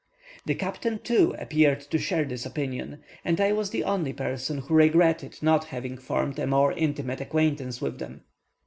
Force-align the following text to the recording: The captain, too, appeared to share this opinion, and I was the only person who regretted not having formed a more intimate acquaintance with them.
The 0.47 0.55
captain, 0.55 0.97
too, 0.97 1.35
appeared 1.37 1.81
to 1.81 1.99
share 1.99 2.25
this 2.25 2.43
opinion, 2.43 3.03
and 3.23 3.39
I 3.39 3.51
was 3.51 3.69
the 3.69 3.83
only 3.83 4.13
person 4.13 4.57
who 4.57 4.73
regretted 4.73 5.37
not 5.43 5.65
having 5.65 5.95
formed 5.95 6.39
a 6.39 6.47
more 6.47 6.71
intimate 6.73 7.21
acquaintance 7.21 7.81
with 7.81 7.99
them. 7.99 8.23